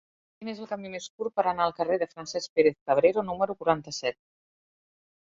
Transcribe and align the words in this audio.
Quin 0.37 0.49
és 0.53 0.61
el 0.63 0.69
camí 0.71 0.89
més 0.93 1.09
curt 1.17 1.35
per 1.35 1.45
anar 1.51 1.67
al 1.69 1.77
carrer 1.81 1.99
de 2.05 2.09
Francesc 2.15 2.57
Pérez-Cabrero 2.57 3.27
número 3.31 3.61
quaranta-set? 3.63 4.23